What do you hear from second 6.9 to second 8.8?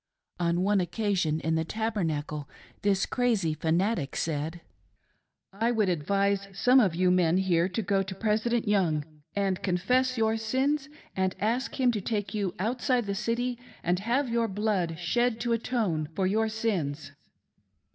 you men here to go to President